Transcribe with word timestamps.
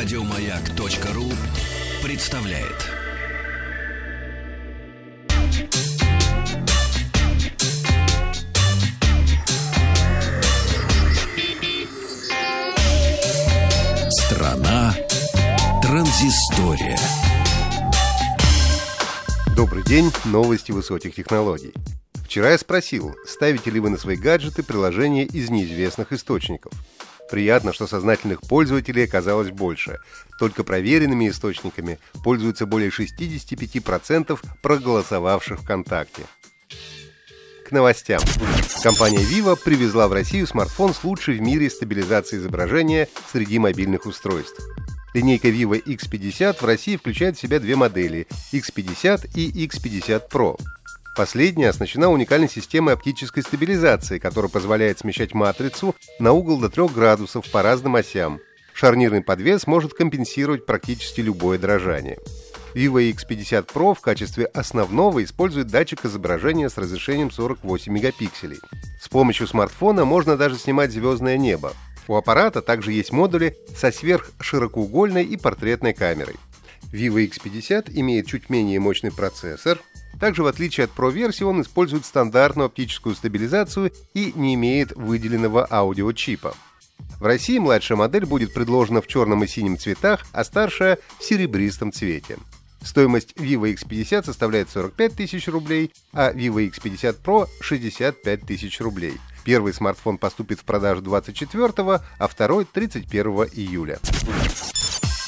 Радиомаяк.ру 0.00 1.24
представляет. 2.04 2.86
Страна 14.08 14.94
транзистория. 15.82 16.96
Добрый 19.56 19.82
день, 19.82 20.12
новости 20.26 20.70
высоких 20.70 21.16
технологий. 21.16 21.72
Вчера 22.24 22.52
я 22.52 22.58
спросил, 22.58 23.16
ставите 23.26 23.72
ли 23.72 23.80
вы 23.80 23.90
на 23.90 23.96
свои 23.96 24.14
гаджеты 24.14 24.62
приложения 24.62 25.24
из 25.24 25.50
неизвестных 25.50 26.12
источников. 26.12 26.72
Приятно, 27.30 27.72
что 27.72 27.86
сознательных 27.86 28.40
пользователей 28.40 29.04
оказалось 29.04 29.50
больше. 29.50 29.98
Только 30.38 30.64
проверенными 30.64 31.28
источниками 31.28 31.98
пользуются 32.24 32.66
более 32.66 32.90
65% 32.90 34.38
проголосовавших 34.62 35.60
ВКонтакте. 35.60 36.22
К 37.66 37.72
новостям. 37.72 38.20
Компания 38.82 39.18
Vivo 39.18 39.58
привезла 39.62 40.08
в 40.08 40.14
Россию 40.14 40.46
смартфон 40.46 40.94
с 40.94 41.04
лучшей 41.04 41.36
в 41.36 41.42
мире 41.42 41.68
стабилизацией 41.68 42.40
изображения 42.40 43.08
среди 43.30 43.58
мобильных 43.58 44.06
устройств. 44.06 44.58
Линейка 45.12 45.48
Vivo 45.48 45.82
X50 45.82 46.58
в 46.60 46.64
России 46.64 46.96
включает 46.96 47.36
в 47.36 47.40
себя 47.40 47.60
две 47.60 47.76
модели– 47.76 48.26
X50 48.52 49.30
и 49.34 49.66
X50 49.66 50.22
Pro. 50.30 50.58
Последняя 51.18 51.70
оснащена 51.70 52.12
уникальной 52.12 52.48
системой 52.48 52.94
оптической 52.94 53.42
стабилизации, 53.42 54.20
которая 54.20 54.48
позволяет 54.48 55.00
смещать 55.00 55.34
матрицу 55.34 55.96
на 56.20 56.30
угол 56.30 56.60
до 56.60 56.70
3 56.70 56.86
градусов 56.94 57.50
по 57.50 57.60
разным 57.60 57.96
осям. 57.96 58.38
Шарнирный 58.72 59.20
подвес 59.20 59.66
может 59.66 59.94
компенсировать 59.94 60.64
практически 60.64 61.20
любое 61.20 61.58
дрожание. 61.58 62.20
Vivo 62.72 63.12
X50 63.12 63.66
Pro 63.66 63.96
в 63.96 64.00
качестве 64.00 64.44
основного 64.44 65.24
использует 65.24 65.66
датчик 65.66 66.04
изображения 66.04 66.70
с 66.70 66.78
разрешением 66.78 67.32
48 67.32 67.92
мегапикселей. 67.92 68.60
С 69.02 69.08
помощью 69.08 69.48
смартфона 69.48 70.04
можно 70.04 70.36
даже 70.36 70.56
снимать 70.56 70.92
звездное 70.92 71.36
небо. 71.36 71.72
У 72.06 72.14
аппарата 72.14 72.62
также 72.62 72.92
есть 72.92 73.10
модули 73.10 73.56
со 73.76 73.90
сверхширокоугольной 73.90 75.24
и 75.24 75.36
портретной 75.36 75.94
камерой. 75.94 76.36
Vivo 76.92 77.28
X50 77.28 77.90
имеет 77.94 78.28
чуть 78.28 78.50
менее 78.50 78.78
мощный 78.78 79.10
процессор, 79.10 79.80
также, 80.18 80.42
в 80.42 80.46
отличие 80.46 80.84
от 80.84 80.90
Pro-версии, 80.94 81.44
он 81.44 81.62
использует 81.62 82.04
стандартную 82.04 82.66
оптическую 82.66 83.14
стабилизацию 83.14 83.92
и 84.14 84.32
не 84.34 84.54
имеет 84.54 84.92
выделенного 84.92 85.66
аудиочипа. 85.70 86.54
В 87.20 87.24
России 87.24 87.58
младшая 87.58 87.98
модель 87.98 88.26
будет 88.26 88.54
предложена 88.54 89.00
в 89.00 89.06
черном 89.06 89.42
и 89.44 89.46
синем 89.46 89.78
цветах, 89.78 90.24
а 90.32 90.44
старшая– 90.44 90.98
в 91.18 91.24
серебристом 91.24 91.92
цвете. 91.92 92.38
Стоимость 92.82 93.32
Vivo 93.36 93.72
X50 93.74 94.24
составляет 94.24 94.70
45 94.70 95.14
тысяч 95.14 95.48
рублей, 95.48 95.92
а 96.12 96.32
Vivo 96.32 96.68
X50 96.70 97.16
Pro– 97.24 97.48
65 97.60 98.46
тысяч 98.46 98.80
рублей. 98.80 99.14
Первый 99.44 99.72
смартфон 99.72 100.18
поступит 100.18 100.60
в 100.60 100.64
продажу 100.64 101.02
24, 101.02 101.72
а 102.18 102.28
второй– 102.28 102.64
31 102.72 103.26
июля. 103.52 103.98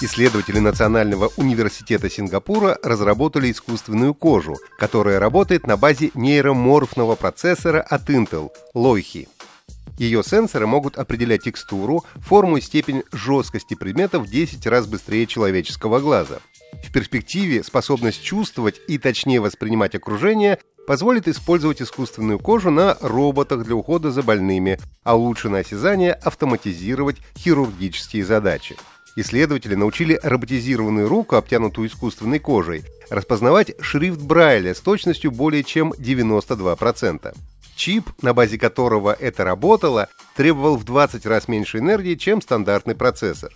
Исследователи 0.00 0.58
Национального 0.58 1.30
университета 1.36 2.10
Сингапура 2.10 2.78
разработали 2.82 3.50
искусственную 3.50 4.12
кожу, 4.12 4.56
которая 4.76 5.20
работает 5.20 5.66
на 5.66 5.76
базе 5.76 6.10
нейроморфного 6.14 7.14
процессора 7.14 7.80
от 7.80 8.10
Intel– 8.10 8.50
Loihi. 8.74 9.28
Ее 9.96 10.24
сенсоры 10.24 10.66
могут 10.66 10.98
определять 10.98 11.44
текстуру, 11.44 12.04
форму 12.16 12.56
и 12.56 12.60
степень 12.60 13.04
жесткости 13.12 13.74
предмета 13.74 14.18
в 14.18 14.26
10 14.26 14.66
раз 14.66 14.86
быстрее 14.88 15.26
человеческого 15.26 16.00
глаза. 16.00 16.40
В 16.84 16.92
перспективе 16.92 17.62
способность 17.62 18.20
чувствовать 18.22 18.80
и 18.88 18.98
точнее 18.98 19.40
воспринимать 19.40 19.94
окружение 19.94 20.58
позволит 20.88 21.28
использовать 21.28 21.80
искусственную 21.80 22.40
кожу 22.40 22.70
на 22.70 22.98
роботах 23.00 23.62
для 23.64 23.76
ухода 23.76 24.10
за 24.10 24.24
больными, 24.24 24.80
а 25.04 25.16
улучшенное 25.16 25.60
осязание 25.60 26.12
автоматизировать 26.12 27.18
хирургические 27.38 28.24
задачи. 28.24 28.76
Исследователи 29.16 29.74
научили 29.74 30.18
роботизированную 30.22 31.08
руку, 31.08 31.36
обтянутую 31.36 31.88
искусственной 31.88 32.40
кожей, 32.40 32.84
распознавать 33.10 33.74
шрифт 33.80 34.20
Брайля 34.20 34.74
с 34.74 34.80
точностью 34.80 35.30
более 35.30 35.62
чем 35.62 35.92
92%. 35.92 37.34
Чип, 37.76 38.10
на 38.22 38.34
базе 38.34 38.58
которого 38.58 39.12
это 39.12 39.44
работало, 39.44 40.08
требовал 40.36 40.76
в 40.76 40.84
20 40.84 41.26
раз 41.26 41.48
меньше 41.48 41.78
энергии, 41.78 42.14
чем 42.14 42.40
стандартный 42.40 42.94
процессор. 42.94 43.52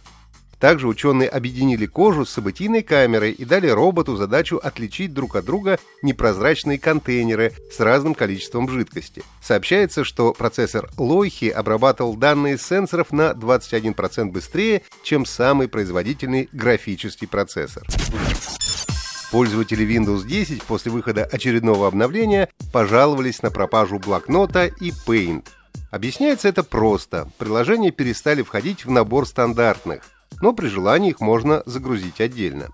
Также 0.58 0.88
ученые 0.88 1.28
объединили 1.28 1.86
кожу 1.86 2.26
с 2.26 2.30
событийной 2.30 2.82
камерой 2.82 3.32
и 3.32 3.44
дали 3.44 3.68
роботу 3.68 4.16
задачу 4.16 4.60
отличить 4.62 5.14
друг 5.14 5.36
от 5.36 5.44
друга 5.44 5.78
непрозрачные 6.02 6.78
контейнеры 6.78 7.52
с 7.70 7.78
разным 7.78 8.14
количеством 8.14 8.68
жидкости. 8.68 9.22
Сообщается, 9.40 10.02
что 10.02 10.32
процессор 10.32 10.90
Лойхи 10.96 11.48
обрабатывал 11.48 12.16
данные 12.16 12.58
сенсоров 12.58 13.12
на 13.12 13.30
21% 13.30 14.30
быстрее, 14.30 14.82
чем 15.02 15.24
самый 15.26 15.68
производительный 15.68 16.48
графический 16.52 17.28
процессор. 17.28 17.86
Пользователи 19.30 19.86
Windows 19.86 20.26
10 20.26 20.62
после 20.62 20.90
выхода 20.90 21.24
очередного 21.24 21.86
обновления 21.86 22.48
пожаловались 22.72 23.42
на 23.42 23.50
пропажу 23.50 23.98
блокнота 23.98 24.66
и 24.66 24.90
Paint. 25.06 25.46
Объясняется 25.90 26.48
это 26.48 26.64
просто. 26.64 27.30
Приложения 27.38 27.90
перестали 27.92 28.42
входить 28.42 28.84
в 28.84 28.90
набор 28.90 29.26
стандартных– 29.26 30.02
но 30.40 30.52
при 30.52 30.68
желании 30.68 31.10
их 31.10 31.20
можно 31.20 31.62
загрузить 31.66 32.20
отдельно. 32.20 32.68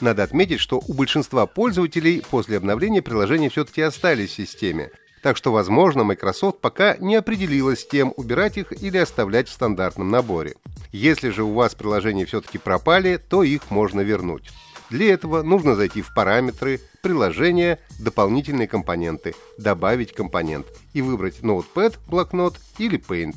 Надо 0.00 0.22
отметить, 0.22 0.60
что 0.60 0.82
у 0.86 0.92
большинства 0.92 1.46
пользователей 1.46 2.22
после 2.28 2.58
обновления 2.58 3.02
приложения 3.02 3.48
все-таки 3.48 3.80
остались 3.80 4.30
в 4.30 4.34
системе, 4.34 4.90
так 5.22 5.36
что, 5.36 5.52
возможно, 5.52 6.04
Microsoft 6.04 6.60
пока 6.60 6.96
не 6.98 7.16
определилась 7.16 7.80
с 7.80 7.86
тем, 7.86 8.12
убирать 8.16 8.58
их 8.58 8.72
или 8.82 8.98
оставлять 8.98 9.48
в 9.48 9.52
стандартном 9.52 10.10
наборе. 10.10 10.54
Если 10.92 11.30
же 11.30 11.42
у 11.42 11.52
вас 11.54 11.74
приложения 11.74 12.26
все-таки 12.26 12.58
пропали, 12.58 13.16
то 13.16 13.42
их 13.42 13.70
можно 13.70 14.02
вернуть. 14.02 14.50
Для 14.90 15.12
этого 15.12 15.42
нужно 15.42 15.74
зайти 15.74 16.00
в 16.00 16.14
параметры, 16.14 16.80
приложения, 17.02 17.80
дополнительные 17.98 18.68
компоненты, 18.68 19.34
добавить 19.58 20.12
компонент 20.12 20.66
и 20.92 21.02
выбрать 21.02 21.40
Notepad, 21.40 21.96
блокнот 22.06 22.60
или 22.78 22.98
Paint. 22.98 23.36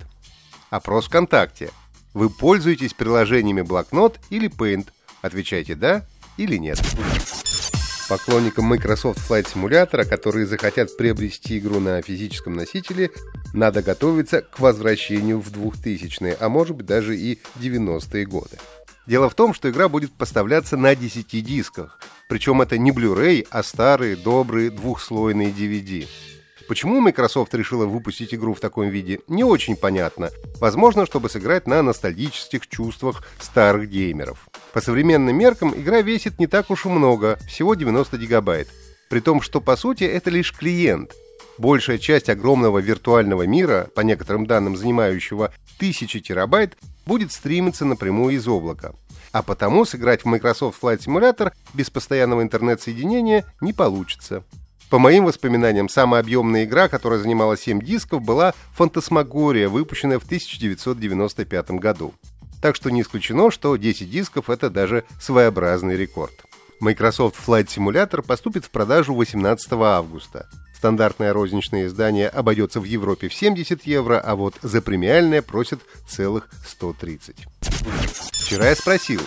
Опрос 0.70 1.08
ВКонтакте. 1.08 1.72
Вы 2.20 2.30
пользуетесь 2.30 2.94
приложениями 2.94 3.62
блокнот 3.62 4.20
или 4.30 4.50
Paint? 4.50 4.88
Отвечайте 5.22 5.74
«да» 5.74 6.06
или 6.36 6.58
«нет». 6.58 6.78
Поклонникам 8.10 8.66
Microsoft 8.66 9.20
Flight 9.20 9.48
Simulator, 9.48 10.04
которые 10.04 10.46
захотят 10.46 10.98
приобрести 10.98 11.60
игру 11.60 11.80
на 11.80 12.02
физическом 12.02 12.56
носителе, 12.56 13.12
надо 13.54 13.82
готовиться 13.82 14.42
к 14.42 14.60
возвращению 14.60 15.40
в 15.40 15.50
2000-е, 15.50 16.36
а 16.38 16.50
может 16.50 16.76
быть 16.76 16.88
даже 16.88 17.16
и 17.16 17.40
90-е 17.58 18.26
годы. 18.26 18.58
Дело 19.08 19.30
в 19.30 19.36
том, 19.36 19.54
что 19.54 19.70
игра 19.70 19.88
будет 19.88 20.12
поставляться 20.12 20.76
на 20.76 20.98
10 20.98 21.42
дисках, 21.42 22.02
причем 22.28 22.62
это 22.62 22.78
не 22.78 22.92
Blu-ray, 22.92 23.48
а 23.50 23.64
старые, 23.64 24.18
добрые, 24.18 24.72
двухслойные 24.72 25.52
DVD. 25.52 26.06
Почему 26.70 27.00
Microsoft 27.00 27.52
решила 27.56 27.88
выпустить 27.88 28.32
игру 28.32 28.54
в 28.54 28.60
таком 28.60 28.90
виде, 28.90 29.22
не 29.28 29.44
очень 29.44 29.76
понятно. 29.76 30.30
Возможно, 30.60 31.08
чтобы 31.08 31.28
сыграть 31.28 31.66
на 31.66 31.82
ностальгических 31.82 32.68
чувствах 32.68 33.24
старых 33.40 33.90
геймеров. 33.90 34.48
По 34.72 34.80
современным 34.80 35.36
меркам 35.36 35.74
игра 35.74 36.02
весит 36.02 36.38
не 36.38 36.46
так 36.46 36.70
уж 36.70 36.86
и 36.86 36.90
много, 36.90 37.40
всего 37.48 37.74
90 37.74 38.16
гигабайт. 38.20 38.68
При 39.10 39.20
том, 39.20 39.42
что 39.42 39.62
по 39.62 39.76
сути 39.76 40.04
это 40.04 40.30
лишь 40.30 40.54
клиент. 40.54 41.16
Большая 41.58 41.98
часть 41.98 42.30
огромного 42.30 42.78
виртуального 42.78 43.48
мира, 43.48 43.90
по 43.96 44.02
некоторым 44.02 44.46
данным 44.46 44.78
занимающего 44.78 45.52
тысячи 45.80 46.20
терабайт, 46.20 46.78
будет 47.08 47.32
стримиться 47.32 47.84
напрямую 47.84 48.36
из 48.36 48.48
облака. 48.48 48.94
А 49.32 49.42
потому 49.42 49.86
сыграть 49.86 50.22
в 50.22 50.28
Microsoft 50.28 50.80
Flight 50.84 51.00
Simulator 51.00 51.52
без 51.74 51.90
постоянного 51.90 52.44
интернет-соединения 52.44 53.44
не 53.60 53.74
получится. 53.74 54.44
По 54.90 54.98
моим 54.98 55.26
воспоминаниям, 55.26 55.88
самая 55.88 56.22
объемная 56.22 56.66
игра, 56.66 56.88
которая 56.88 57.20
занимала 57.20 57.56
7 57.56 57.80
дисков, 57.80 58.24
была 58.24 58.56
«Фантасмагория», 58.74 59.70
выпущенная 59.70 60.18
в 60.18 60.26
1995 60.26 61.72
году. 61.72 62.14
Так 62.60 62.76
что 62.76 62.90
не 62.90 63.02
исключено, 63.02 63.52
что 63.52 63.76
10 63.76 64.10
дисков– 64.10 64.50
это 64.52 64.72
даже 64.72 65.04
своеобразный 65.22 65.96
рекорд. 65.96 66.34
Microsoft 66.80 67.36
Flight 67.46 67.68
Simulator 67.68 68.24
поступит 68.24 68.66
в 68.66 68.72
продажу 68.72 69.14
18 69.14 69.74
августа. 69.74 70.50
Стандартное 70.76 71.34
розничное 71.34 71.86
издание 71.86 72.28
обойдется 72.28 72.80
в 72.80 72.86
Европе 72.86 73.28
в 73.28 73.34
70 73.34 73.86
евро, 73.86 74.20
а 74.20 74.36
вот 74.36 74.56
за 74.62 74.82
премиальное 74.82 75.42
просят 75.42 75.82
целых 76.08 76.50
130. 76.66 77.36
Вчера 78.32 78.70
я 78.70 78.76
спросил, 78.76 79.22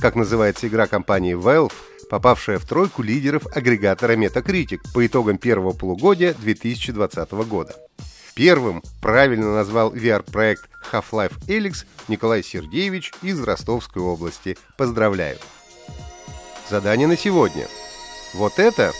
как 0.00 0.14
называется 0.14 0.68
игра 0.68 0.86
компании 0.86 1.36
Valve, 1.36 1.72
попавшая 2.12 2.58
в 2.58 2.66
тройку 2.66 3.02
лидеров 3.02 3.46
агрегатора 3.56 4.16
Metacritic 4.16 4.80
по 4.92 5.06
итогам 5.06 5.38
первого 5.38 5.72
полугодия 5.72 6.34
2020 6.34 7.32
года. 7.48 7.74
Первым 8.34 8.82
правильно 9.00 9.54
назвал 9.54 9.94
VR-проект 9.94 10.68
Half-Life 10.92 11.32
Elix 11.46 11.86
Николай 12.08 12.42
Сергеевич 12.42 13.14
из 13.22 13.42
Ростовской 13.42 14.02
области. 14.02 14.58
Поздравляю! 14.76 15.38
Задание 16.68 17.06
на 17.06 17.16
сегодня. 17.16 17.66
Вот 18.34 18.58
это 18.58 18.92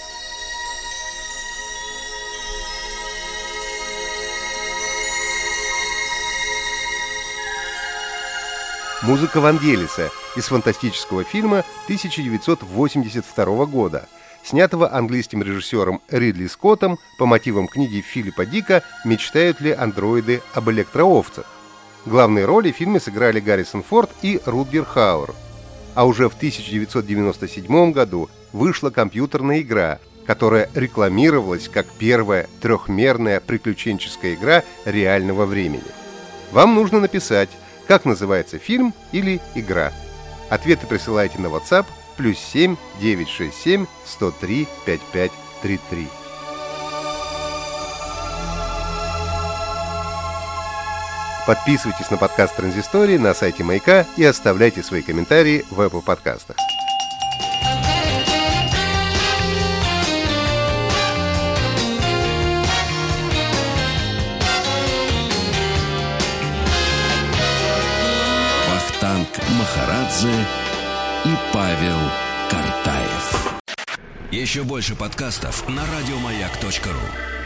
Музыка 9.02 9.40
Вангелиса 9.40 10.12
из 10.36 10.44
фантастического 10.44 11.24
фильма 11.24 11.64
1982 11.86 13.66
года, 13.66 14.08
снятого 14.44 14.94
английским 14.94 15.42
режиссером 15.42 16.00
Ридли 16.08 16.46
Скоттом 16.46 16.98
по 17.18 17.26
мотивам 17.26 17.66
книги 17.66 18.00
Филиппа 18.00 18.46
Дика 18.46 18.84
«Мечтают 19.04 19.60
ли 19.60 19.72
андроиды 19.72 20.40
об 20.54 20.70
электроовцах?». 20.70 21.46
Главные 22.06 22.44
роли 22.44 22.70
в 22.70 22.76
фильме 22.76 23.00
сыграли 23.00 23.40
Гаррисон 23.40 23.82
Форд 23.82 24.10
и 24.22 24.40
Рутгер 24.46 24.84
Хауэр. 24.84 25.34
А 25.96 26.06
уже 26.06 26.28
в 26.28 26.36
1997 26.36 27.90
году 27.90 28.30
вышла 28.52 28.90
компьютерная 28.90 29.62
игра, 29.62 29.98
которая 30.28 30.70
рекламировалась 30.74 31.68
как 31.68 31.86
первая 31.98 32.48
трехмерная 32.60 33.40
приключенческая 33.40 34.34
игра 34.34 34.62
реального 34.84 35.44
времени. 35.44 35.82
Вам 36.52 36.76
нужно 36.76 37.00
написать 37.00 37.50
как 37.92 38.06
называется 38.06 38.58
фильм 38.58 38.94
или 39.12 39.38
игра? 39.54 39.92
Ответы 40.48 40.86
присылайте 40.86 41.38
на 41.38 41.48
WhatsApp 41.48 41.84
плюс 42.16 42.38
7 42.38 42.74
967 43.02 43.84
103 44.06 44.68
5533. 44.86 46.08
Подписывайтесь 51.46 52.10
на 52.10 52.16
подкаст 52.16 52.56
Транзистории 52.56 53.18
на 53.18 53.34
сайте 53.34 53.62
Маяка 53.62 54.06
и 54.16 54.24
оставляйте 54.24 54.82
свои 54.82 55.02
комментарии 55.02 55.66
в 55.68 55.78
Apple 55.78 56.00
подкастах. 56.00 56.56
Вахтанг 69.12 69.28
Махарадзе 69.58 70.32
и 71.24 71.36
Павел 71.52 71.98
Картаев. 72.50 73.52
Еще 74.30 74.62
больше 74.62 74.94
подкастов 74.94 75.68
на 75.68 75.82
радиомаяк.ру 75.82 77.41